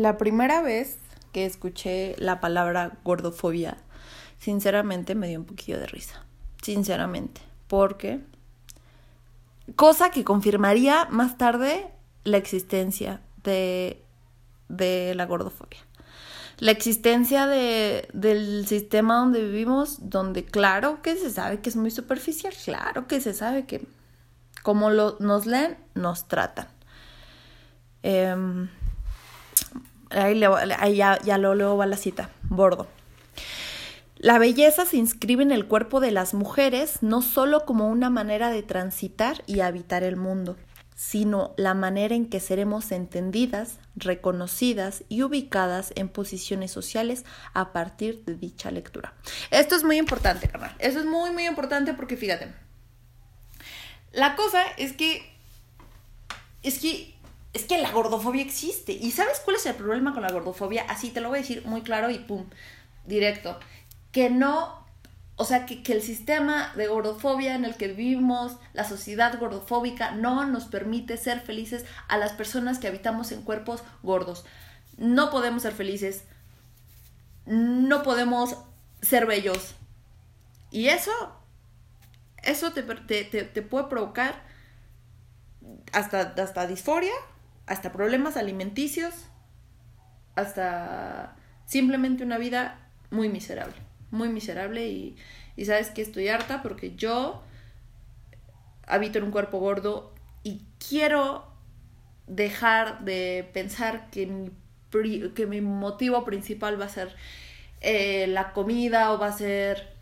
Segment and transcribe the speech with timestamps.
[0.00, 0.96] La primera vez
[1.30, 3.76] que escuché la palabra gordofobia,
[4.38, 6.24] sinceramente me dio un poquillo de risa.
[6.62, 7.42] Sinceramente.
[7.68, 8.20] Porque.
[9.76, 11.86] Cosa que confirmaría más tarde
[12.24, 14.02] la existencia de,
[14.70, 15.80] de la gordofobia.
[16.56, 21.90] La existencia de, del sistema donde vivimos, donde claro que se sabe que es muy
[21.90, 23.86] superficial, claro que se sabe que
[24.62, 26.68] como nos leen, nos tratan.
[28.02, 28.70] Em,
[30.10, 32.88] ahí, ya, leo va la cita, bordo.
[34.16, 38.50] La belleza se inscribe en el cuerpo de las mujeres no solo como una manera
[38.50, 40.58] de transitar y habitar el mundo,
[40.94, 47.24] sino la manera en que seremos entendidas, reconocidas y ubicadas en posiciones sociales
[47.54, 49.14] a partir de dicha lectura.
[49.50, 50.76] Esto es muy importante, carnal.
[50.78, 52.52] Eso es muy, muy importante porque fíjate.
[54.12, 55.22] La cosa es que.
[56.62, 57.14] Es que.
[57.52, 58.92] Es que la gordofobia existe.
[58.92, 60.84] ¿Y sabes cuál es el problema con la gordofobia?
[60.88, 62.46] Así te lo voy a decir muy claro y pum,
[63.06, 63.58] directo
[64.12, 64.84] que no,
[65.36, 70.12] o sea, que, que, el sistema de gordofobia en el que vivimos, la sociedad gordofóbica,
[70.12, 74.44] no nos permite ser felices a las personas que habitamos en cuerpos gordos.
[74.96, 76.24] No podemos ser felices,
[77.46, 78.56] no podemos
[79.00, 79.74] ser bellos.
[80.70, 81.12] Y eso,
[82.42, 84.42] eso te, te, te puede provocar
[85.92, 87.12] hasta, hasta disforia,
[87.70, 89.14] hasta problemas alimenticios,
[90.34, 92.78] hasta simplemente una vida
[93.10, 95.16] muy miserable muy miserable y,
[95.56, 97.42] y sabes que estoy harta porque yo
[98.86, 100.12] habito en un cuerpo gordo
[100.42, 101.46] y quiero
[102.26, 104.50] dejar de pensar que mi,
[105.30, 107.14] que mi motivo principal va a ser
[107.80, 109.94] eh, la comida o va a ser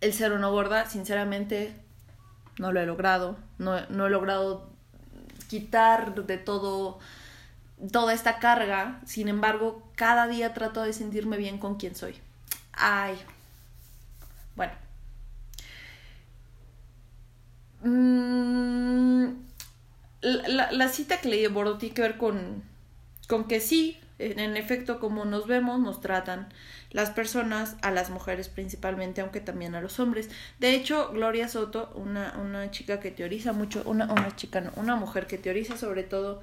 [0.00, 0.86] el ser o no gorda.
[0.86, 1.74] Sinceramente,
[2.58, 3.38] no lo he logrado.
[3.58, 4.75] No, no he logrado
[5.48, 6.98] quitar de todo
[7.92, 9.00] toda esta carga.
[9.06, 12.14] Sin embargo, cada día trato de sentirme bien con quien soy.
[12.72, 13.18] Ay.
[14.54, 14.72] Bueno.
[17.82, 19.26] Mm,
[20.22, 22.64] la, cita que leí de Bordo tiene que ver con,
[23.28, 26.48] con que sí, en, efecto, como nos vemos, nos tratan
[26.96, 30.30] las personas, a las mujeres principalmente, aunque también a los hombres.
[30.58, 34.34] De hecho, Gloria Soto, una, una chica que teoriza mucho, una, una
[34.76, 36.40] una mujer que teoriza sobre todo,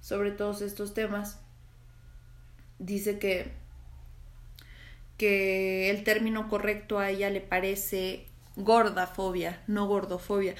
[0.00, 1.38] sobre todos estos temas,
[2.80, 3.52] dice que
[5.18, 8.26] que el término correcto a ella le parece
[8.56, 10.56] gordafobia, no gordofobia.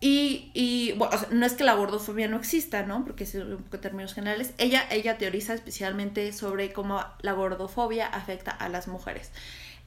[0.00, 3.04] Y, y bueno, no es que la gordofobia no exista, ¿no?
[3.04, 4.54] Porque es un poco términos generales.
[4.56, 9.30] Ella, ella teoriza especialmente sobre cómo la gordofobia afecta a las mujeres.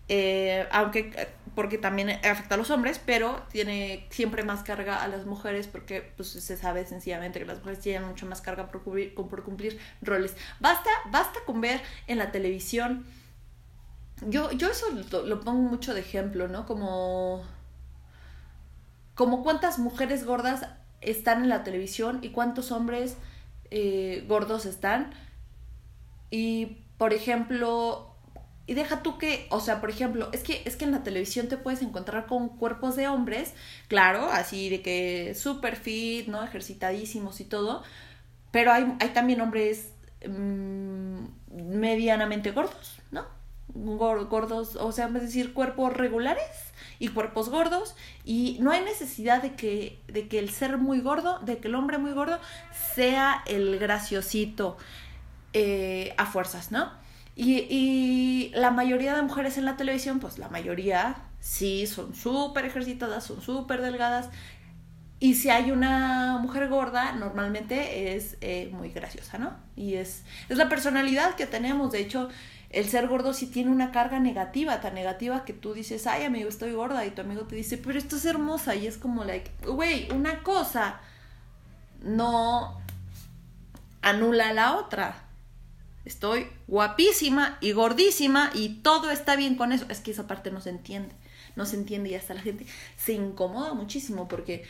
[0.09, 5.25] Eh, aunque, porque también afecta a los hombres, pero tiene siempre más carga a las
[5.25, 9.15] mujeres porque pues, se sabe sencillamente que las mujeres tienen mucho más carga por cumplir,
[9.15, 10.35] por cumplir roles.
[10.59, 13.05] Basta, basta con ver en la televisión
[14.27, 14.85] yo, yo eso
[15.25, 16.65] lo, pongo mucho de ejemplo, ¿no?
[16.65, 17.43] Como,
[19.15, 20.67] como cuántas mujeres gordas
[21.01, 23.17] están en la televisión y cuántos hombres
[23.71, 25.11] eh, gordos están.
[26.31, 28.13] Y, por ejemplo,
[28.65, 31.47] y deja tú que, o sea, por ejemplo, es que, es que en la televisión
[31.47, 33.53] te puedes encontrar con cuerpos de hombres,
[33.87, 36.43] claro, así de que super fit, ¿no?
[36.43, 37.83] Ejercitadísimos y todo,
[38.51, 39.91] pero hay, hay también hombres
[40.27, 43.02] mmm, medianamente gordos.
[43.73, 49.55] Gordos, o sea, es decir, cuerpos regulares y cuerpos gordos y no hay necesidad de
[49.55, 52.39] que, de que el ser muy gordo, de que el hombre muy gordo
[52.93, 54.77] sea el graciosito
[55.53, 56.91] eh, a fuerzas, ¿no?
[57.35, 62.65] Y, y, la mayoría de mujeres en la televisión, pues la mayoría sí son súper
[62.65, 64.29] ejercitadas, son súper delgadas.
[65.19, 69.55] Y si hay una mujer gorda, normalmente es eh, muy graciosa, ¿no?
[69.75, 71.91] Y es, es la personalidad que tenemos.
[71.91, 72.29] De hecho,
[72.73, 76.49] el ser gordo sí tiene una carga negativa, tan negativa que tú dices, ay amigo,
[76.49, 79.51] estoy gorda, y tu amigo te dice, pero esto es hermosa, y es como, like,
[79.65, 80.99] güey, una cosa
[82.01, 82.81] no
[84.01, 85.23] anula la otra.
[86.03, 89.85] Estoy guapísima y gordísima y todo está bien con eso.
[89.87, 91.15] Es que esa parte no se entiende,
[91.55, 92.65] no se entiende y hasta la gente
[92.97, 94.65] se incomoda muchísimo porque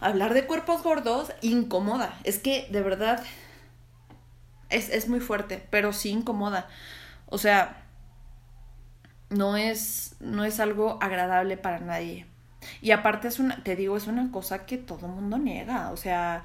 [0.00, 2.18] hablar de cuerpos gordos incomoda.
[2.24, 3.22] Es que de verdad
[4.70, 6.68] es, es muy fuerte, pero sí incomoda.
[7.26, 7.84] O sea,
[9.30, 12.26] no es, no es algo agradable para nadie.
[12.80, 15.90] Y aparte es una, te digo, es una cosa que todo mundo niega.
[15.90, 16.44] O sea,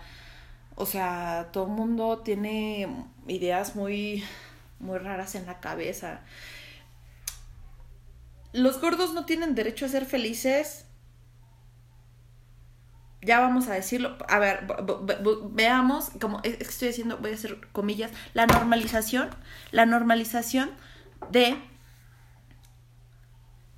[0.75, 2.87] o sea, todo el mundo tiene
[3.27, 4.23] ideas muy,
[4.79, 6.21] muy raras en la cabeza.
[8.53, 10.85] Los gordos no tienen derecho a ser felices.
[13.21, 14.67] Ya vamos a decirlo, a ver,
[15.51, 19.29] veamos, como estoy haciendo, voy a hacer comillas, la normalización,
[19.71, 20.71] la normalización
[21.29, 21.55] de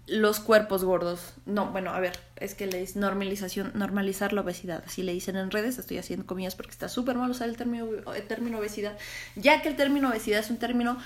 [0.07, 1.33] los cuerpos gordos.
[1.45, 4.83] No, bueno, a ver, es que le dicen normalización, normalizar la obesidad.
[4.85, 7.87] Así le dicen en redes, estoy haciendo comillas porque está súper mal usar el término,
[8.13, 8.97] el término obesidad,
[9.35, 10.97] ya que el término obesidad es un término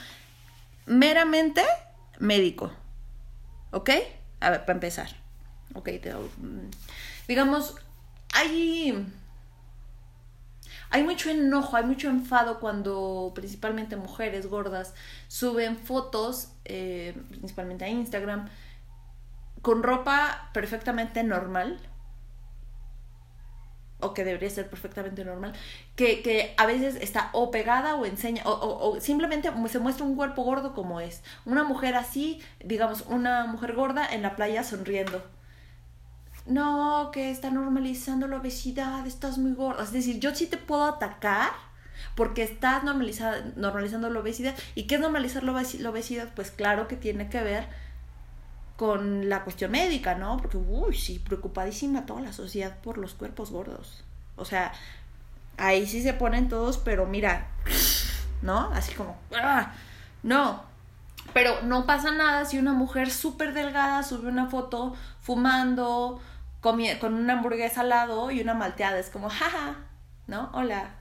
[0.86, 1.64] meramente
[2.20, 2.72] médico.
[3.72, 3.90] ¿Ok?
[4.40, 5.10] A ver, para empezar.
[5.74, 6.70] Ok, mm,
[7.28, 7.76] digamos,
[8.34, 9.06] hay
[10.90, 14.94] hay mucho enojo, hay mucho enfado cuando principalmente mujeres gordas
[15.28, 18.50] suben fotos, eh, principalmente a Instagram,
[19.62, 21.80] con ropa perfectamente normal,
[24.00, 25.54] o que debería ser perfectamente normal,
[25.96, 30.16] que, que a veces está o pegada o enseña, o, o, simplemente se muestra un
[30.16, 31.24] cuerpo gordo como es.
[31.46, 35.22] Una mujer así, digamos, una mujer gorda en la playa sonriendo.
[36.48, 39.84] No, que está normalizando la obesidad, estás muy gorda.
[39.84, 41.52] Es decir, yo sí te puedo atacar
[42.16, 44.56] porque estás normalizando la obesidad.
[44.74, 46.30] ¿Y qué es normalizar la obesidad?
[46.36, 47.68] Pues claro que tiene que ver
[48.78, 50.38] con la cuestión médica, ¿no?
[50.38, 54.04] Porque, uy, sí, preocupadísima toda la sociedad por los cuerpos gordos.
[54.36, 54.72] O sea,
[55.58, 57.48] ahí sí se ponen todos, pero mira,
[58.42, 58.72] ¿no?
[58.74, 59.74] Así como, ¡ah!
[60.24, 60.64] No,
[61.34, 66.22] pero no pasa nada si una mujer súper delgada sube una foto fumando,
[66.62, 69.00] con una hamburguesa al y una malteada.
[69.00, 69.88] Es como, jaja,
[70.28, 70.52] ¿no?
[70.54, 70.96] Hola.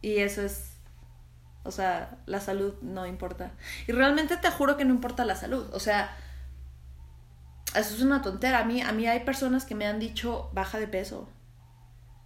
[0.00, 0.78] Y eso es,
[1.64, 3.52] o sea, la salud no importa.
[3.86, 5.68] Y realmente te juro que no importa la salud.
[5.72, 6.16] O sea,
[7.74, 8.60] eso es una tontera.
[8.60, 11.28] A mí, a mí hay personas que me han dicho baja de peso.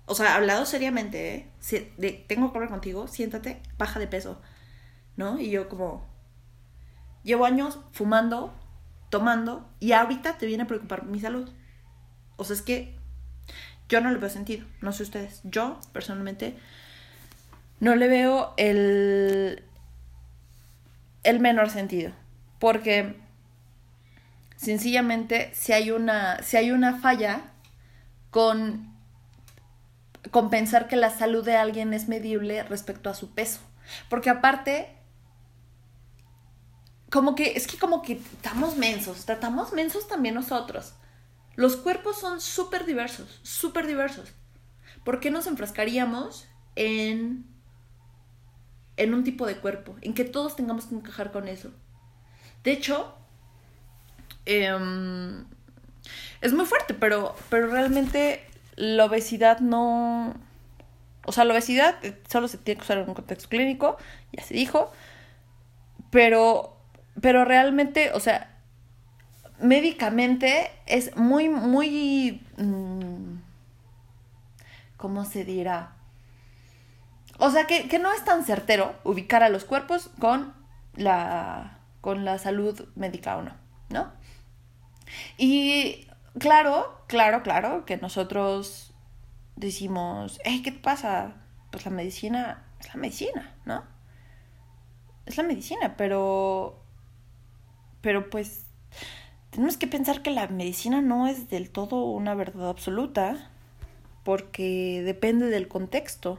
[0.06, 1.50] O sea, hablado seriamente, ¿eh?
[1.60, 1.78] Si,
[2.28, 4.40] tengo que hablar contigo, siéntate, baja de peso.
[5.16, 5.38] ¿No?
[5.38, 6.10] Y yo como...
[7.22, 8.52] Llevo años fumando,
[9.08, 11.48] tomando, y ahorita te viene a preocupar mi salud.
[12.42, 12.96] O sea, es que
[13.88, 14.66] yo no le veo sentido.
[14.80, 15.40] No sé ustedes.
[15.44, 16.56] Yo, personalmente,
[17.78, 19.62] no le veo el,
[21.22, 22.12] el menor sentido.
[22.58, 23.16] Porque
[24.56, 27.42] sencillamente si hay una, si hay una falla
[28.30, 28.92] con,
[30.32, 33.60] con pensar que la salud de alguien es medible respecto a su peso.
[34.08, 34.96] Porque aparte,
[37.08, 40.94] como que, es que como que estamos mensos, tratamos mensos también nosotros.
[41.56, 44.32] Los cuerpos son súper diversos, súper diversos.
[45.04, 47.44] ¿Por qué nos enfrascaríamos en,
[48.96, 49.96] en un tipo de cuerpo?
[50.00, 51.70] En que todos tengamos que encajar con eso.
[52.62, 53.16] De hecho,
[54.44, 55.44] Em,
[56.40, 58.44] es muy fuerte, pero, pero realmente
[58.76, 60.34] la obesidad no...
[61.24, 61.96] O sea, la obesidad
[62.28, 63.96] solo se tiene que usar en un contexto clínico,
[64.32, 64.90] ya se dijo,
[66.10, 66.76] pero,
[67.20, 68.51] pero realmente, o sea,
[69.62, 72.44] médicamente es muy, muy...
[72.58, 73.38] Mm,
[74.96, 75.96] ¿Cómo se dirá?
[77.38, 80.54] O sea, que, que no es tan certero ubicar a los cuerpos con
[80.94, 83.56] la, con la salud médica o no,
[83.88, 84.12] ¿no?
[85.38, 86.06] Y
[86.38, 88.94] claro, claro, claro, que nosotros
[89.56, 91.34] decimos, hey, ¿qué te pasa?
[91.70, 93.84] Pues la medicina es la medicina, ¿no?
[95.26, 96.78] Es la medicina, pero...
[98.02, 98.66] Pero pues
[99.52, 103.50] tenemos que pensar que la medicina no es del todo una verdad absoluta,
[104.24, 106.38] porque depende del contexto,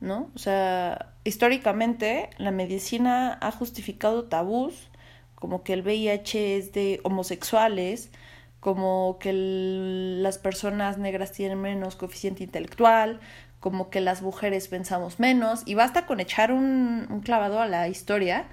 [0.00, 0.28] ¿no?
[0.34, 4.88] O sea, históricamente la medicina ha justificado tabús
[5.36, 8.10] como que el VIH es de homosexuales,
[8.58, 13.20] como que las personas negras tienen menos coeficiente intelectual,
[13.60, 17.86] como que las mujeres pensamos menos, y basta con echar un, un clavado a la
[17.86, 18.48] historia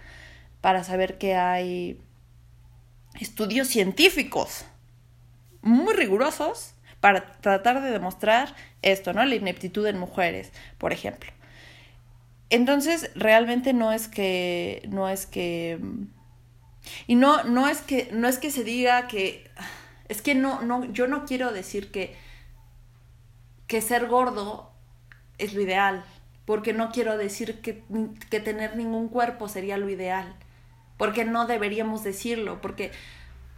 [0.62, 2.00] para saber que hay
[3.20, 4.66] estudios científicos
[5.62, 9.24] muy rigurosos para tratar de demostrar esto, ¿no?
[9.26, 11.32] La ineptitud en mujeres, por ejemplo.
[12.50, 15.80] Entonces, realmente no es que, no es que
[17.08, 19.50] y no, no es que, no es que se diga que,
[20.08, 22.16] es que no, no, yo no quiero decir que,
[23.68, 24.72] que ser gordo
[25.38, 26.06] es lo ideal,
[26.46, 27.84] porque no quiero decir que,
[28.30, 30.36] que tener ningún cuerpo sería lo ideal,
[30.98, 32.92] porque no deberíamos decirlo, porque,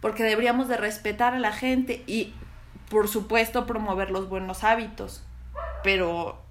[0.00, 2.34] porque deberíamos de respetar a la gente y,
[2.88, 5.24] por supuesto, promover los buenos hábitos,
[5.82, 6.42] pero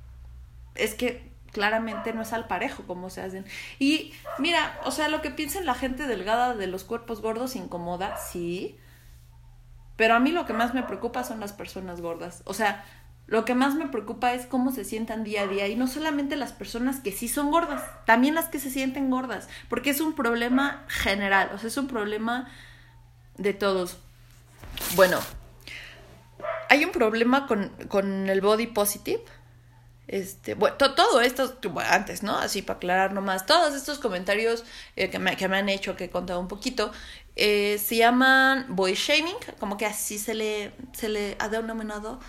[0.76, 3.46] es que claramente no es al parejo como se hacen.
[3.80, 8.18] Y mira, o sea, lo que piensa la gente delgada de los cuerpos gordos incomoda,
[8.18, 8.78] sí.
[9.96, 12.44] Pero a mí lo que más me preocupa son las personas gordas.
[12.46, 12.86] O sea,
[13.28, 15.68] lo que más me preocupa es cómo se sientan día a día.
[15.68, 19.50] Y no solamente las personas que sí son gordas, también las que se sienten gordas.
[19.70, 22.50] Porque es un problema general, o sea, es un problema
[23.38, 23.98] de todos.
[24.96, 25.20] Bueno,
[26.70, 29.24] hay un problema con, con el body positive.
[30.08, 32.38] Este, bueno, todo esto, antes, ¿no?
[32.38, 34.64] Así para aclarar nomás, todos estos comentarios
[34.96, 36.94] eh, que, me, que, me, han hecho, que he contado un poquito,
[37.36, 42.22] eh, se llaman body shaming, como que así se le, se le ha denominado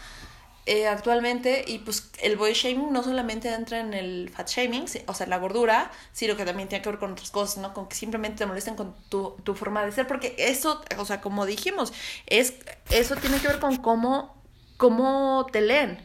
[0.70, 5.14] eh, actualmente y pues el body shaming no solamente entra en el fat shaming, o
[5.14, 7.72] sea, la gordura, sino que también tiene que ver con otras cosas, ¿no?
[7.72, 11.22] Con que simplemente te molesten con tu, tu forma de ser, porque eso, o sea,
[11.22, 11.94] como dijimos,
[12.26, 12.52] es,
[12.90, 14.42] eso tiene que ver con cómo,
[14.76, 16.04] cómo te leen.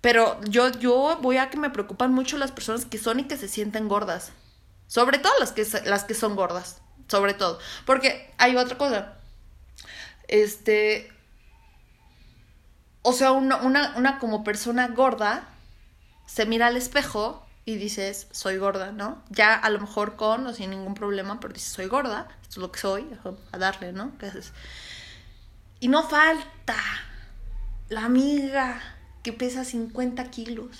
[0.00, 3.36] Pero yo, yo voy a que me preocupan mucho las personas que son y que
[3.36, 4.32] se sienten gordas.
[4.88, 6.82] Sobre todo las que, las que son gordas.
[7.06, 7.60] Sobre todo.
[7.86, 9.18] Porque hay otra cosa.
[10.26, 11.12] Este,
[13.06, 15.46] o sea, una, una, como persona gorda
[16.24, 19.22] se mira al espejo y dices, soy gorda, ¿no?
[19.28, 22.56] Ya a lo mejor con o sin ningún problema, pero dices, soy gorda, esto es
[22.56, 23.06] lo que soy,
[23.52, 24.16] a darle, ¿no?
[24.16, 24.32] ¿Qué?
[25.80, 26.76] Y no falta
[27.90, 28.80] la amiga
[29.22, 30.78] que pesa 50 kilos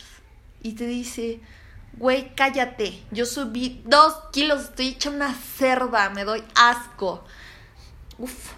[0.63, 1.43] y te dice,
[1.99, 7.23] güey, cállate, yo subí dos kilos, estoy hecha una cerda, me doy asco.
[8.17, 8.53] Uf.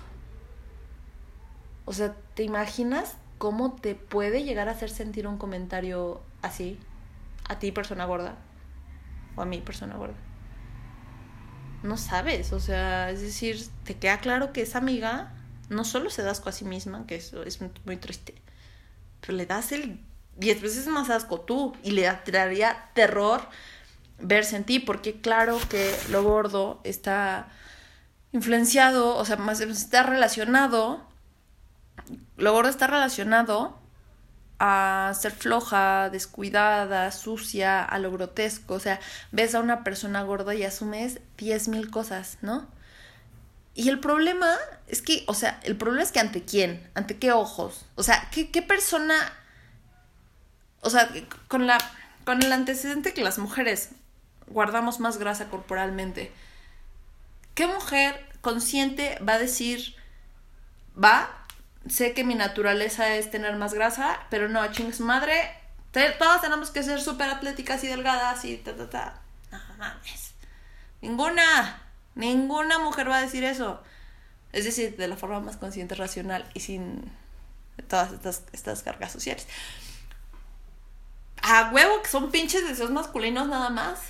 [1.85, 6.79] O sea, ¿te imaginas cómo te puede llegar a hacer sentir un comentario así
[7.49, 8.37] a ti persona gorda
[9.37, 10.17] o a mí persona gorda.
[11.83, 15.35] No sabes, o sea, es decir, te queda claro que esa amiga
[15.69, 18.35] no solo se da asco a sí misma, que eso es muy triste,
[19.21, 20.01] pero le das el
[20.37, 23.43] diez veces más asco tú y le daría terror
[24.19, 27.49] verse en ti, porque claro que lo gordo está
[28.33, 31.07] influenciado, o sea, más está relacionado
[32.37, 33.79] lo gordo está relacionado
[34.59, 38.75] a ser floja, descuidada, sucia, a lo grotesco.
[38.75, 39.01] O sea,
[39.33, 42.67] ves a una persona gorda y asumes diez mil cosas, ¿no?
[43.75, 47.33] Y el problema es que, o sea, el problema es que ante quién, ante qué
[47.33, 47.85] ojos.
[47.95, 49.15] O sea, ¿qué, qué persona...
[50.81, 51.11] O sea,
[51.49, 51.79] con, la,
[52.25, 53.91] con el antecedente que las mujeres
[54.47, 56.33] guardamos más grasa corporalmente,
[57.55, 59.97] ¿qué mujer consciente va a decir,
[61.03, 61.46] va
[61.89, 65.53] sé que mi naturaleza es tener más grasa, pero no, ching madre,
[66.19, 69.21] todas tenemos que ser súper atléticas y delgadas y ta, ta, ta.
[69.51, 70.35] No mames.
[71.01, 71.83] Ninguna,
[72.15, 73.83] ninguna mujer va a decir eso.
[74.53, 77.13] Es decir, de la forma más consciente, racional y sin
[77.89, 79.47] todas estas, estas cargas sociales.
[81.43, 84.01] A huevo que son pinches deseos masculinos nada más.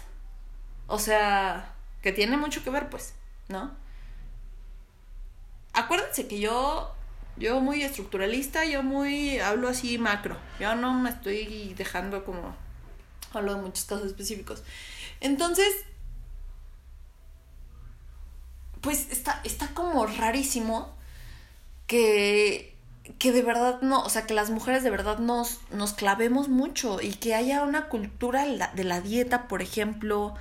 [0.87, 3.15] O sea, que tiene mucho que ver, pues,
[3.49, 3.77] ¿no?
[5.73, 6.95] Acuérdense que yo
[7.37, 10.37] yo muy estructuralista, yo muy hablo así macro.
[10.59, 12.57] Yo no me estoy dejando como
[13.33, 14.63] hablo de muchos casos específicos.
[15.21, 15.69] Entonces,
[18.81, 20.95] pues está, está como rarísimo
[21.87, 22.75] que,
[23.19, 27.01] que de verdad no, o sea, que las mujeres de verdad nos, nos clavemos mucho
[27.03, 30.35] y que haya una cultura de la dieta, por ejemplo.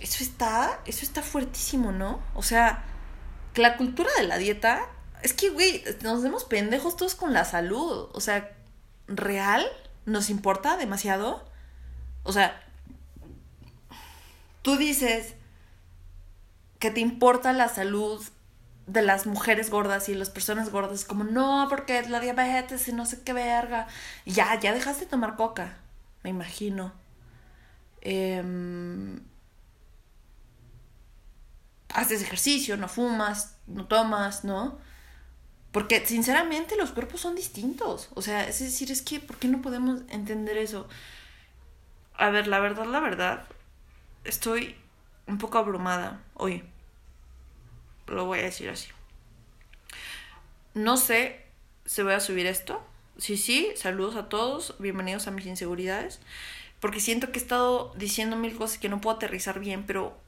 [0.00, 2.20] Eso está, eso está fuertísimo, ¿no?
[2.34, 2.84] O sea,
[3.54, 4.88] que la cultura de la dieta
[5.22, 8.08] es que, güey, nos vemos pendejos todos con la salud.
[8.12, 8.50] O sea,
[9.06, 9.66] ¿real?
[10.04, 11.44] ¿Nos importa demasiado?
[12.24, 12.60] O sea,
[14.62, 15.34] tú dices
[16.78, 18.24] que te importa la salud
[18.86, 22.92] de las mujeres gordas y las personas gordas, como no, porque es la diabetes y
[22.92, 23.86] no sé qué verga.
[24.26, 25.76] Ya, ya dejaste de tomar coca,
[26.24, 26.92] me imagino.
[28.00, 29.20] Em,
[31.90, 34.78] haces ejercicio, no fumas, no tomas, ¿no?
[35.72, 38.10] Porque sinceramente los cuerpos son distintos.
[38.14, 40.86] O sea, es decir, es que, ¿por qué no podemos entender eso?
[42.14, 43.46] A ver, la verdad, la verdad,
[44.24, 44.76] estoy
[45.26, 46.62] un poco abrumada hoy.
[48.06, 48.88] Lo voy a decir así.
[50.74, 51.40] No sé
[51.86, 52.84] si voy a subir esto.
[53.16, 56.20] Sí, sí, saludos a todos, bienvenidos a mis inseguridades.
[56.80, 60.18] Porque siento que he estado diciendo mil cosas que no puedo aterrizar bien, pero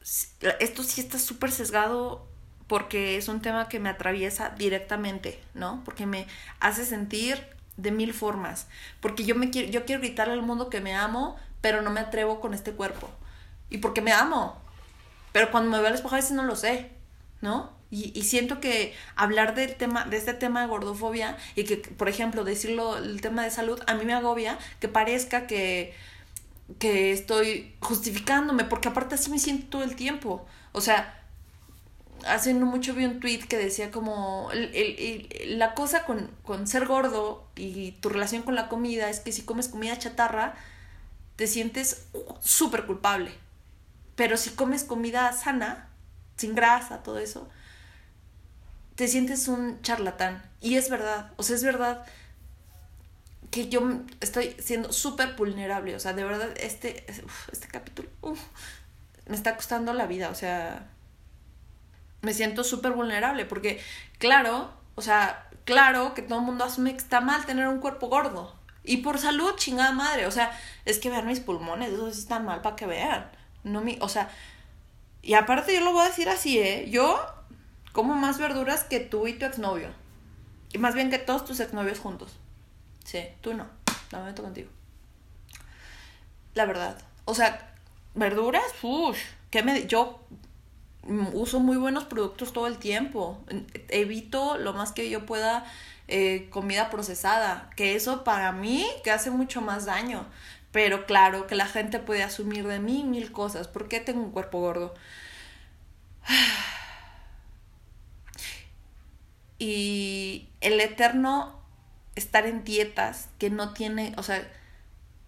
[0.60, 2.26] esto sí está súper sesgado
[2.66, 5.82] porque es un tema que me atraviesa directamente, ¿no?
[5.84, 6.26] Porque me
[6.60, 8.68] hace sentir de mil formas,
[9.00, 12.00] porque yo me quiero yo quiero gritarle al mundo que me amo, pero no me
[12.00, 13.10] atrevo con este cuerpo.
[13.70, 14.60] Y porque me amo.
[15.32, 16.90] Pero cuando me veo al espejo a veces no lo sé,
[17.40, 17.72] ¿no?
[17.90, 22.08] Y, y, siento que hablar del tema, de este tema de gordofobia y que, por
[22.08, 25.94] ejemplo, decirlo el tema de salud, a mí me agobia que parezca que,
[26.78, 30.44] que estoy justificándome, porque aparte así me siento todo el tiempo.
[30.72, 31.23] O sea,
[32.26, 34.50] hace no mucho vi un tweet que decía como
[35.46, 39.42] la cosa con, con, ser gordo y tu relación con la comida es que si
[39.42, 40.54] comes comida chatarra
[41.36, 42.06] te sientes
[42.40, 43.32] súper culpable.
[44.16, 45.88] Pero si comes comida sana,
[46.36, 47.48] sin grasa, todo eso,
[48.94, 50.42] te sientes un charlatán.
[50.60, 52.06] Y es verdad, o sea, es verdad.
[53.50, 55.94] que yo estoy siendo súper vulnerable.
[55.96, 57.04] O sea, de verdad, este,
[57.52, 58.08] este capítulo
[59.28, 60.30] me está costando la vida.
[60.30, 60.88] O sea,
[62.24, 63.80] me siento súper vulnerable porque,
[64.18, 68.08] claro, o sea, claro que todo el mundo asume que está mal tener un cuerpo
[68.08, 68.54] gordo.
[68.82, 70.26] Y por salud, chingada madre.
[70.26, 73.30] O sea, es que vean mis pulmones, eso sí está mal para que vean.
[73.62, 74.30] No mi, o sea,
[75.22, 76.88] y aparte yo lo voy a decir así, ¿eh?
[76.90, 77.18] Yo
[77.92, 79.88] como más verduras que tú y tu exnovio.
[80.72, 82.36] Y más bien que todos tus exnovios juntos.
[83.04, 83.66] Sí, tú no.
[84.12, 84.68] No me meto contigo.
[86.54, 86.98] La verdad.
[87.24, 87.74] O sea,
[88.14, 89.18] verduras, uff,
[89.50, 90.20] que me yo
[91.32, 93.42] uso muy buenos productos todo el tiempo.
[93.88, 95.64] Evito lo más que yo pueda
[96.08, 100.26] eh, comida procesada, que eso para mí que hace mucho más daño.
[100.72, 103.68] Pero claro, que la gente puede asumir de mí mil cosas.
[103.68, 104.94] ¿Por qué tengo un cuerpo gordo?
[109.56, 111.58] Y el eterno
[112.16, 114.46] estar en dietas que no tiene, o sea,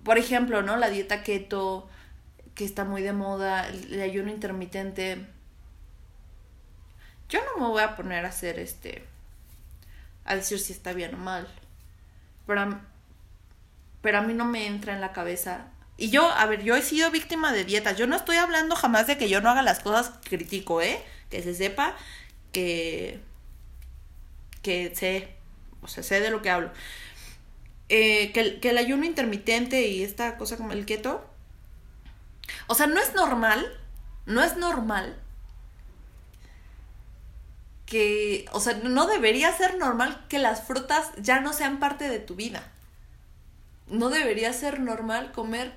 [0.04, 0.76] por ejemplo, ¿no?
[0.76, 1.88] La dieta keto,
[2.54, 5.26] que está muy de moda, el ayuno intermitente.
[7.28, 9.04] Yo no me voy a poner a hacer este,
[10.24, 11.48] a decir si está bien o mal.
[12.46, 12.80] Pero a,
[14.02, 15.68] pero a mí no me entra en la cabeza.
[15.96, 17.96] Y yo, a ver, yo he sido víctima de dietas.
[17.96, 21.02] Yo no estoy hablando jamás de que yo no haga las cosas que critico, ¿eh?
[21.30, 21.96] Que se sepa
[22.52, 23.20] que,
[24.62, 25.36] que sé
[25.86, 26.70] o sea, sé de lo que hablo.
[27.88, 31.24] Eh, que, que el ayuno intermitente y esta cosa como el keto,
[32.66, 33.64] o sea, no es normal,
[34.26, 35.16] no es normal
[37.86, 42.18] que, o sea, no debería ser normal que las frutas ya no sean parte de
[42.18, 42.70] tu vida.
[43.88, 45.72] No debería ser normal comer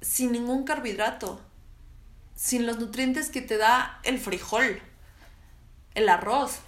[0.00, 1.40] sin ningún carbohidrato,
[2.36, 4.80] sin los nutrientes que te da el frijol,
[5.94, 6.60] el arroz,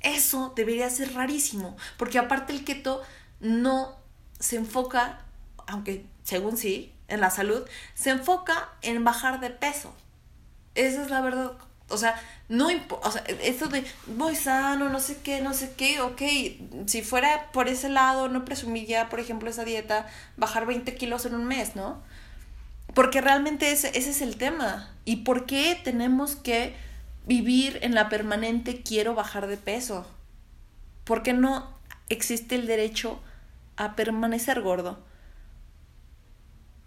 [0.00, 3.02] eso debería ser rarísimo, porque aparte el keto
[3.38, 3.98] no
[4.38, 5.20] se enfoca,
[5.66, 9.94] aunque según sí, en la salud, se enfoca en bajar de peso.
[10.74, 11.52] Esa es la verdad.
[11.90, 12.14] O sea,
[12.48, 16.22] no o sea, esto de voy sano, no sé qué, no sé qué, ok,
[16.86, 21.34] si fuera por ese lado, no presumiría, por ejemplo, esa dieta, bajar 20 kilos en
[21.34, 22.02] un mes, ¿no?
[22.94, 24.90] Porque realmente ese, ese es el tema.
[25.04, 26.74] ¿Y por qué tenemos que
[27.26, 30.06] vivir en la permanente quiero bajar de peso?
[31.04, 31.72] ¿Por qué no
[32.08, 33.20] existe el derecho
[33.76, 34.98] a permanecer gordo?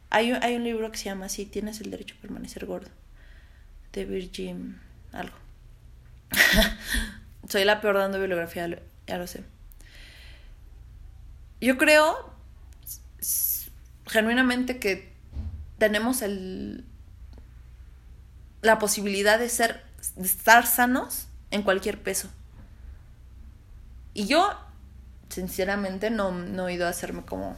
[0.09, 2.89] Hay, hay un libro que se llama así, tienes el derecho a permanecer gordo,
[3.93, 4.79] de Virgin
[5.13, 5.35] algo.
[7.49, 8.67] Soy la peor dando bibliografía,
[9.07, 9.43] ya lo sé.
[11.61, 12.33] Yo creo
[14.07, 15.13] genuinamente que
[15.77, 16.85] tenemos el,
[18.61, 19.83] la posibilidad de ser
[20.21, 22.29] estar sanos en cualquier peso.
[24.13, 24.51] Y yo,
[25.29, 27.55] sinceramente, no, no he ido a hacerme como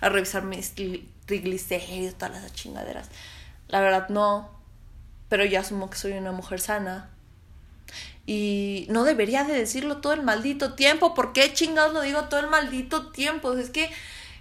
[0.00, 0.74] a revisar mis
[1.26, 3.08] triglicéridos, todas las chingaderas.
[3.68, 4.50] La verdad, no.
[5.34, 7.10] Pero yo asumo que soy una mujer sana.
[8.24, 11.12] Y no debería de decirlo todo el maldito tiempo.
[11.12, 13.52] ¿Por qué chingados lo digo todo el maldito tiempo?
[13.54, 13.90] Es que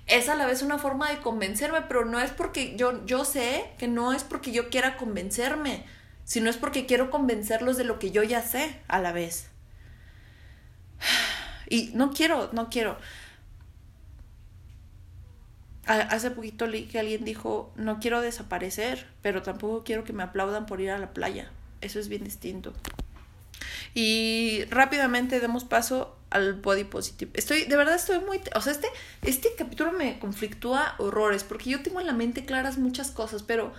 [0.06, 3.72] es a la vez una forma de convencerme, pero no es porque yo, yo sé
[3.80, 5.84] que no es porque yo quiera convencerme
[6.26, 9.50] sino es porque quiero convencerlos de lo que yo ya sé a la vez.
[11.70, 13.00] Y no quiero, no quiero.
[15.86, 20.66] Hace poquito leí que alguien dijo, no quiero desaparecer, pero tampoco quiero que me aplaudan
[20.66, 21.52] por ir a la playa.
[21.82, 22.74] Eso es bien distinto.
[23.94, 27.32] Y rápidamente demos paso al body positive.
[27.36, 28.88] Estoy, de verdad estoy muy, o sea, este,
[29.22, 33.74] este capítulo me conflictúa horrores, porque yo tengo en la mente claras muchas cosas, pero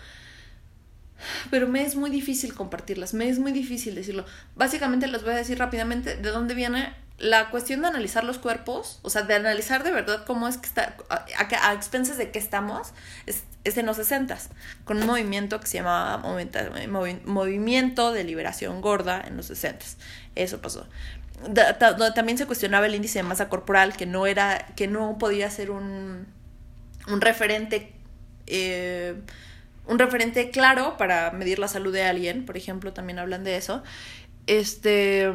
[1.50, 4.24] pero me es muy difícil compartirlas, me es muy difícil decirlo.
[4.56, 8.98] Básicamente les voy a decir rápidamente de dónde viene la cuestión de analizar los cuerpos,
[9.02, 12.92] o sea, de analizar de verdad cómo es que está, a, expensas de qué estamos,
[13.26, 14.36] es, en los 60
[14.84, 16.18] con un movimiento que se llamaba
[17.24, 19.86] Movimiento de Liberación Gorda en los 60
[20.34, 20.86] Eso pasó.
[22.14, 25.70] también se cuestionaba el índice de masa corporal, que no era, que no podía ser
[25.70, 26.26] un,
[27.06, 27.94] un referente
[28.46, 29.14] eh,
[29.86, 33.82] un referente claro para medir la salud de alguien, por ejemplo, también hablan de eso.
[34.46, 35.32] Este.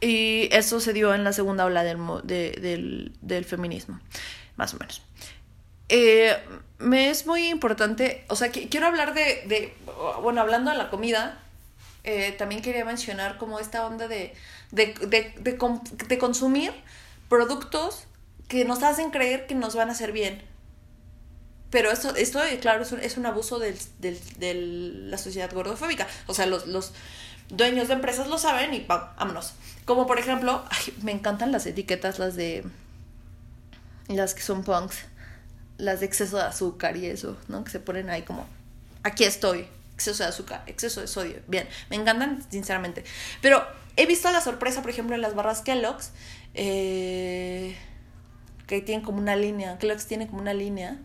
[0.00, 4.00] Y eso se dio en la segunda ola del, del, feminismo,
[4.56, 5.02] más o menos.
[5.88, 6.36] Eh,
[6.78, 9.74] me es muy importante, o sea, quiero hablar de,
[10.22, 11.38] bueno, hablando de la comida,
[12.04, 14.32] eh, también quería mencionar como esta onda de,
[14.70, 15.58] de, de,
[16.08, 16.72] de, consumir
[17.28, 18.06] productos
[18.48, 20.42] que nos hacen creer que nos van a hacer bien.
[21.70, 26.06] Pero esto, esto claro, es un, es un abuso del, del, de la sociedad gordofóbica.
[26.26, 26.92] O sea, los, los,
[27.50, 29.54] dueños de empresas lo saben y vámonos.
[29.84, 30.64] Como por ejemplo,
[31.02, 32.64] me encantan las etiquetas, las de.
[34.08, 34.98] las que son punks,
[35.78, 37.64] las de exceso de azúcar y eso, ¿no?
[37.64, 38.46] Que se ponen ahí como.
[39.02, 41.36] Aquí estoy, exceso de azúcar, exceso de sodio.
[41.48, 43.04] Bien, me encantan, sinceramente.
[43.40, 43.64] Pero
[43.96, 46.12] he visto la sorpresa, por ejemplo, en las barras Kellogg's,
[46.54, 47.76] eh,
[48.66, 49.78] que tienen como una línea.
[49.78, 50.98] Kellogg's tiene como una línea.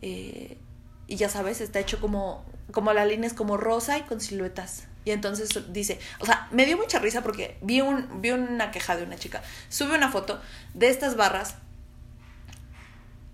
[0.00, 0.58] Eh,
[1.06, 4.84] y ya sabes, está hecho como, como la línea es como rosa y con siluetas.
[5.04, 8.96] Y entonces dice, o sea, me dio mucha risa porque vi, un, vi una queja
[8.96, 9.42] de una chica.
[9.68, 10.40] Sube una foto
[10.72, 11.56] de estas barras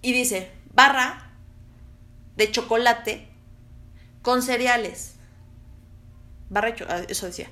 [0.03, 1.31] y dice, barra
[2.37, 3.29] de chocolate
[4.23, 5.15] con cereales.
[6.49, 7.49] Barra, ah, eso decía.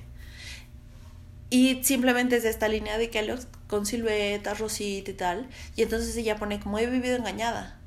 [1.49, 5.49] Y simplemente es de esta línea de Kellogg's con siluetas, rosita y tal.
[5.75, 7.79] Y entonces ella pone como he vivido engañada.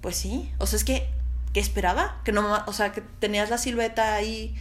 [0.00, 1.08] Pues sí, o sea, es que,
[1.54, 2.20] ¿qué esperaba?
[2.24, 4.54] Que no, o sea, que tenías la silueta ahí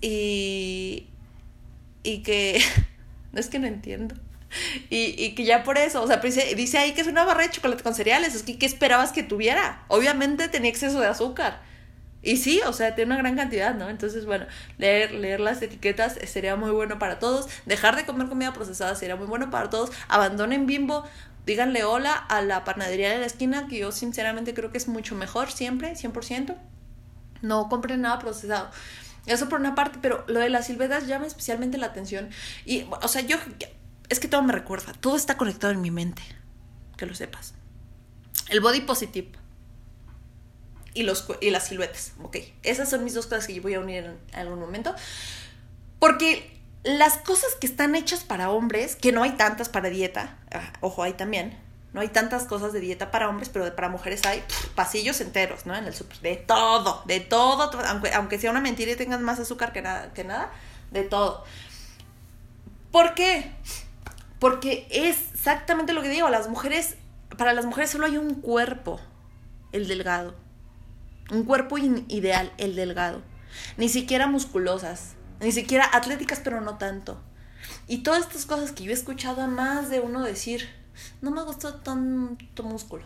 [0.00, 1.08] y,
[2.04, 2.62] y que,
[3.32, 4.14] no es que no entiendo.
[4.90, 7.44] Y, y, que ya por eso, o sea, dice, dice ahí que es una barra
[7.44, 9.84] de chocolate con cereales, es que ¿qué esperabas que tuviera?
[9.88, 11.62] Obviamente tenía exceso de azúcar.
[12.22, 13.88] Y sí, o sea, tiene una gran cantidad, ¿no?
[13.88, 14.44] Entonces, bueno,
[14.76, 17.48] leer, leer las etiquetas sería muy bueno para todos.
[17.64, 19.90] Dejar de comer comida procesada sería muy bueno para todos.
[20.08, 21.04] Abandonen bimbo
[21.46, 25.14] díganle hola a la panadería de la esquina, que yo sinceramente creo que es mucho
[25.14, 26.56] mejor siempre, 100%.
[27.42, 28.70] No compren nada procesado.
[29.26, 32.30] Eso por una parte, pero lo de las silvetas llama especialmente la atención.
[32.64, 33.36] Y, o sea, yo,
[34.08, 36.22] es que todo me recuerda, todo está conectado en mi mente,
[36.96, 37.54] que lo sepas.
[38.48, 39.30] El body positive
[40.94, 42.38] y, los, y las siluetas, ok.
[42.62, 44.94] Esas son mis dos cosas que yo voy a unir en algún momento.
[45.98, 50.72] Porque las cosas que están hechas para hombres, que no hay tantas para dieta, ah,
[50.80, 51.58] ojo, hay también,
[51.92, 54.42] no hay tantas cosas de dieta para hombres, pero para mujeres hay
[54.74, 55.76] pasillos enteros, ¿no?
[55.76, 59.40] En el super, de todo, de todo, aunque, aunque sea una mentira y tengan más
[59.40, 60.50] azúcar que nada, que nada,
[60.90, 61.44] de todo.
[62.90, 63.52] ¿Por qué?
[64.38, 66.96] Porque es exactamente lo que digo, las mujeres,
[67.36, 69.00] para las mujeres solo hay un cuerpo,
[69.72, 70.34] el delgado.
[71.30, 73.22] Un cuerpo ideal, el delgado.
[73.76, 77.20] Ni siquiera musculosas ni siquiera atléticas, pero no tanto.
[77.86, 80.68] Y todas estas cosas que yo he escuchado a más de uno decir,
[81.20, 83.04] no me gustó tanto músculo.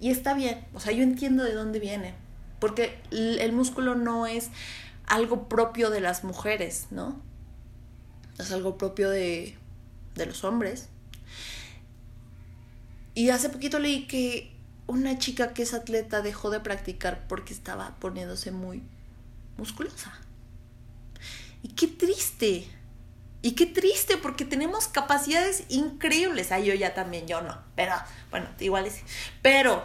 [0.00, 2.14] Y está bien, o sea, yo entiendo de dónde viene,
[2.60, 4.50] porque el músculo no es
[5.06, 7.20] algo propio de las mujeres, ¿no?
[8.38, 9.56] Es algo propio de,
[10.14, 10.88] de los hombres.
[13.14, 14.54] Y hace poquito leí que
[14.86, 18.82] una chica que es atleta dejó de practicar porque estaba poniéndose muy
[19.56, 20.12] musculosa.
[21.62, 22.68] Y qué triste.
[23.40, 26.50] Y qué triste porque tenemos capacidades increíbles.
[26.52, 27.56] Ah, yo ya también, yo no.
[27.76, 27.94] Pero,
[28.30, 29.00] bueno, igual es.
[29.42, 29.84] Pero,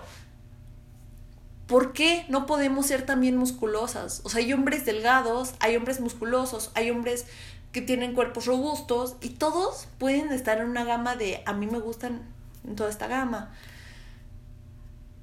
[1.68, 4.22] ¿por qué no podemos ser también musculosas?
[4.24, 7.26] O sea, hay hombres delgados, hay hombres musculosos, hay hombres
[7.72, 11.80] que tienen cuerpos robustos y todos pueden estar en una gama de a mí me
[11.80, 12.22] gustan
[12.66, 13.52] en toda esta gama.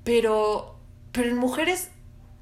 [0.05, 0.77] Pero,
[1.13, 1.91] pero en mujeres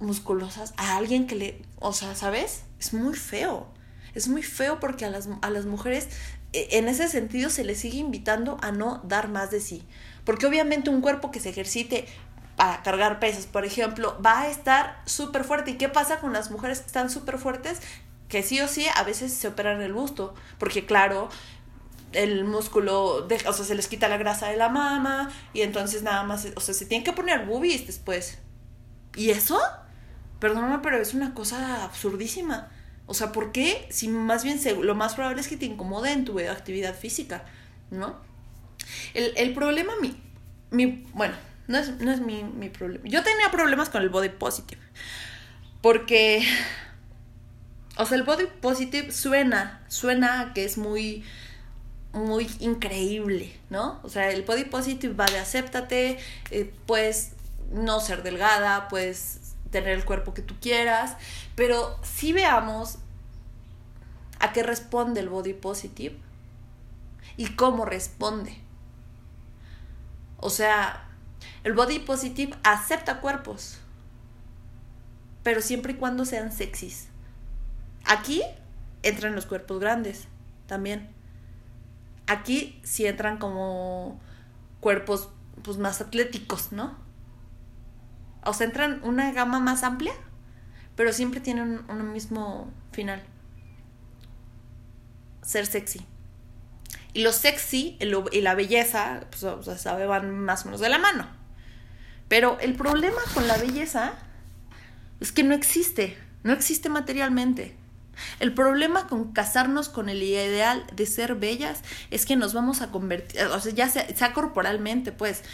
[0.00, 2.62] musculosas, a alguien que le, o sea, ¿sabes?
[2.78, 3.66] Es muy feo.
[4.14, 6.08] Es muy feo porque a las, a las mujeres
[6.52, 9.82] e, en ese sentido se les sigue invitando a no dar más de sí.
[10.24, 12.06] Porque obviamente un cuerpo que se ejercite
[12.56, 15.72] para cargar pesas, por ejemplo, va a estar súper fuerte.
[15.72, 17.80] ¿Y qué pasa con las mujeres que están súper fuertes?
[18.28, 20.34] Que sí o sí a veces se operan el busto.
[20.58, 21.28] Porque claro,
[22.12, 26.22] el músculo, o sea, se les quita la grasa de la mama y entonces nada
[26.24, 28.38] más, o sea, se tienen que poner boobies después.
[29.14, 29.60] ¿Y eso?
[30.40, 32.68] Perdóname, pero es una cosa absurdísima.
[33.08, 33.86] O sea, ¿por qué?
[33.90, 37.42] Si más bien lo más probable es que te incomode en tu actividad física,
[37.90, 38.16] ¿no?
[39.14, 40.14] El, problema, mi,
[40.70, 41.34] mi, bueno,
[41.68, 43.02] no es, no es mi, mi problema.
[43.08, 44.80] Yo tenía problemas con el body positive.
[45.80, 46.44] Porque,
[47.96, 51.24] o sea, el body positive suena, suena que es muy,
[52.12, 54.00] muy increíble, ¿no?
[54.02, 56.18] O sea, el body positive va de acéptate,
[56.50, 57.32] eh, puedes
[57.72, 59.37] no ser delgada, puedes
[59.70, 61.16] tener el cuerpo que tú quieras,
[61.54, 62.98] pero si veamos
[64.40, 66.16] a qué responde el body positive
[67.36, 68.58] y cómo responde.
[70.38, 71.08] O sea,
[71.64, 73.78] el body positive acepta cuerpos,
[75.42, 77.08] pero siempre y cuando sean sexys.
[78.04, 78.42] Aquí
[79.02, 80.28] entran los cuerpos grandes
[80.66, 81.08] también.
[82.26, 84.20] Aquí sí entran como
[84.80, 85.30] cuerpos
[85.62, 87.07] pues más atléticos, ¿no?
[88.44, 90.12] O sea, entran una gama más amplia
[90.98, 93.22] pero siempre tienen un, mismo final.
[95.42, 96.04] Ser sexy.
[97.12, 100.98] Y lo sexy y la belleza, pues, o sea, van más o menos de la
[100.98, 101.28] mano.
[102.26, 104.14] Pero el problema con la belleza
[105.20, 107.76] es que no existe, no existe materialmente.
[108.40, 112.90] El problema con casarnos con el ideal de ser bellas es que nos vamos a
[112.90, 115.44] convertir, o sea, ya sea corporalmente, pues,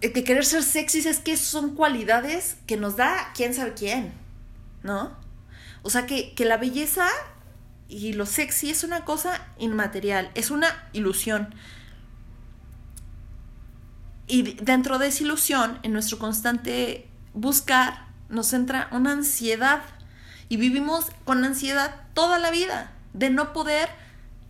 [0.00, 4.12] que querer ser sexys es que son cualidades que nos da quién sabe quién,
[4.82, 5.16] ¿no?
[5.82, 7.08] O sea, que, que la belleza
[7.88, 11.54] y lo sexy es una cosa inmaterial, es una ilusión.
[14.26, 19.82] Y dentro de esa ilusión, en nuestro constante buscar, nos entra una ansiedad.
[20.48, 23.88] Y vivimos con ansiedad toda la vida de no poder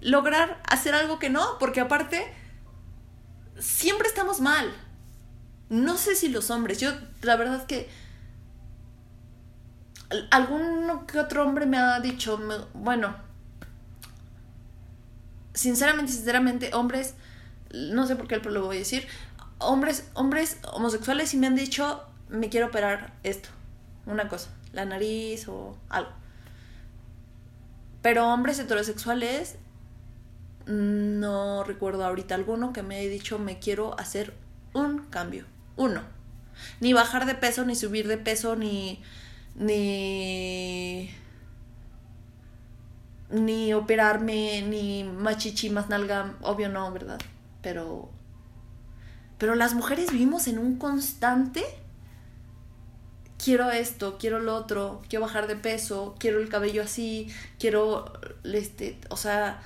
[0.01, 2.33] lograr hacer algo que no, porque aparte,
[3.59, 4.73] siempre estamos mal.
[5.73, 7.89] No sé si los hombres, yo la verdad es que
[10.31, 12.39] algún que otro hombre me ha dicho,
[12.75, 13.17] bueno,
[15.55, 17.15] sinceramente, sinceramente, hombres,
[17.73, 19.07] no sé por qué lo voy a decir,
[19.61, 23.49] hombres, hombres homosexuales sí me han dicho, me quiero operar esto,
[24.05, 26.11] una cosa, la nariz o algo.
[28.03, 29.57] Pero hombres heterosexuales,
[30.67, 34.35] no recuerdo ahorita alguno que me haya dicho, me quiero hacer
[34.75, 36.03] un cambio, uno.
[36.81, 39.03] Ni bajar de peso, ni subir de peso, ni...
[39.55, 41.11] ni
[43.31, 47.19] ni operarme, ni machichi, más nalga, obvio no, ¿verdad?
[47.63, 48.11] Pero
[49.39, 51.65] pero las mujeres vivimos en un constante
[53.43, 58.13] quiero esto, quiero lo otro, quiero bajar de peso, quiero el cabello así, quiero
[58.45, 59.61] este, o sea,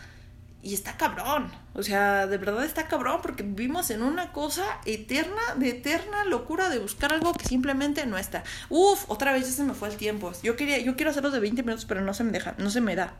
[0.66, 1.50] y está cabrón.
[1.74, 6.68] O sea, de verdad está cabrón porque vivimos en una cosa eterna, de eterna locura
[6.68, 8.42] de buscar algo que simplemente no está.
[8.68, 10.32] Uf, otra vez ya se me fue el tiempo.
[10.42, 12.96] Yo quería yo quiero de 20 minutos, pero no se me deja, no se me
[12.96, 13.14] da.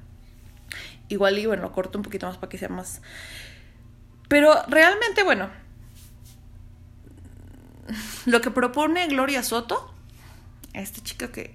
[1.09, 3.01] Igual y bueno, lo corto un poquito más para que sea más
[4.29, 5.49] pero realmente, bueno,
[8.27, 9.93] lo que propone Gloria Soto,
[10.73, 11.55] esta chica que,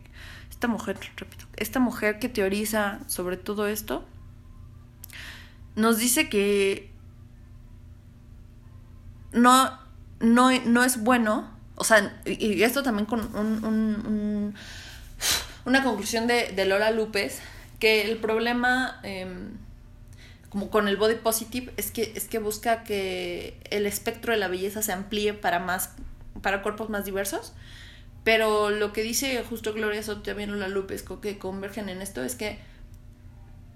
[0.49, 4.06] esta mujer, repito, esta mujer que teoriza sobre todo esto,
[5.75, 6.91] nos dice que
[9.31, 9.79] no,
[10.19, 14.53] no, no es bueno, o sea, y esto también con un,
[15.65, 17.39] una conclusión de, de, Lola López,
[17.79, 19.57] que el problema, em,
[20.49, 24.47] como con el body positive, es que, es que busca que el espectro de la
[24.47, 25.91] belleza se amplíe para más
[26.41, 27.53] para cuerpos más diversos.
[28.23, 32.36] Pero lo que dice justo Gloria Soto también la López que convergen en esto es
[32.36, 32.60] que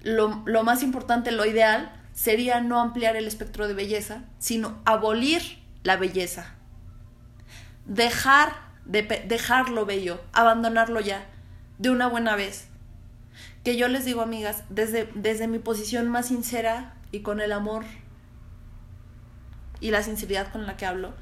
[0.06, 5.42] lo, lo, más importante, lo ideal, sería no ampliar el espectro de belleza, sino abolir
[5.84, 6.56] la belleza.
[7.86, 8.54] Dejar
[8.86, 9.04] de
[9.72, 11.26] lo bello, abandonarlo ya,
[11.78, 12.68] de una buena vez.
[13.64, 17.84] Que yo les digo, amigas, desde, desde mi posición más sincera y con el amor
[19.80, 21.14] y la sinceridad con la que hablo,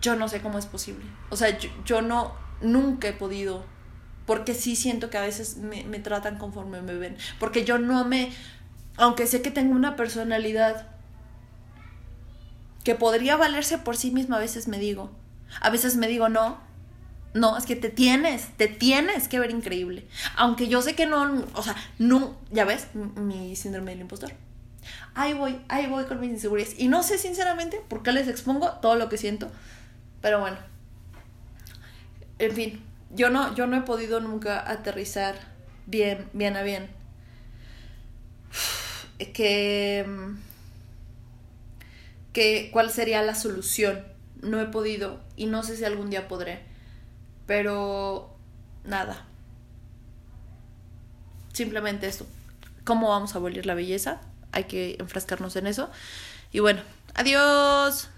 [0.00, 1.04] yo no sé cómo es posible.
[1.30, 3.64] O sea, yo, no, nunca he podido,
[4.26, 8.04] porque sí siento que a veces me, me tratan conforme me ven, porque yo no
[8.04, 8.32] me,
[8.96, 10.86] aunque sé que tengo una personalidad
[12.84, 15.10] que podría valerse por sí misma, a veces me digo,
[15.60, 16.58] a veces me digo, no,
[17.34, 20.06] no, es que te tienes, te tienes que ver increíble.
[20.36, 24.32] Aunque yo sé que no, o sea, no, ya ves, mi síndrome del impostor.
[25.14, 26.78] Ahí voy, ahí voy con mis inseguridades.
[26.78, 29.50] Y no sé sinceramente por qué les expongo todo lo que siento.
[30.20, 30.58] Pero bueno.
[32.38, 32.82] En fin,
[33.12, 35.36] yo no, yo no he podido nunca aterrizar
[35.86, 36.90] bien, bien a bien.
[39.34, 40.04] Que,
[42.32, 44.04] que cuál sería la solución.
[44.40, 46.64] No he podido y no sé si algún día podré.
[47.46, 48.34] Pero
[48.84, 49.24] nada.
[51.52, 52.26] Simplemente esto.
[52.82, 54.20] ¿Cómo vamos a abolir la belleza?
[54.50, 55.88] Hay que enfrascarnos en eso.
[56.50, 56.82] Y bueno,
[57.14, 58.08] adiós.